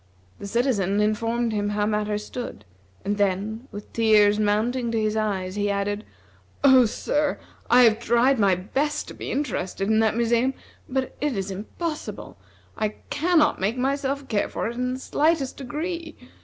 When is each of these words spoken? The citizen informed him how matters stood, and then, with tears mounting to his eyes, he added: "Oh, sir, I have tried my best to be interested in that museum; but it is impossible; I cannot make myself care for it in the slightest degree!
The 0.39 0.47
citizen 0.47 0.99
informed 0.99 1.53
him 1.53 1.69
how 1.69 1.85
matters 1.85 2.25
stood, 2.25 2.65
and 3.05 3.17
then, 3.19 3.67
with 3.71 3.93
tears 3.93 4.39
mounting 4.39 4.91
to 4.91 4.99
his 4.99 5.15
eyes, 5.15 5.53
he 5.53 5.69
added: 5.69 6.05
"Oh, 6.63 6.87
sir, 6.87 7.37
I 7.69 7.83
have 7.83 7.99
tried 7.99 8.39
my 8.39 8.55
best 8.55 9.07
to 9.09 9.13
be 9.13 9.29
interested 9.29 9.87
in 9.89 9.99
that 9.99 10.15
museum; 10.17 10.55
but 10.89 11.15
it 11.21 11.37
is 11.37 11.51
impossible; 11.51 12.37
I 12.75 12.95
cannot 13.11 13.61
make 13.61 13.77
myself 13.77 14.27
care 14.27 14.49
for 14.49 14.67
it 14.67 14.73
in 14.73 14.95
the 14.95 14.99
slightest 14.99 15.57
degree! 15.57 16.15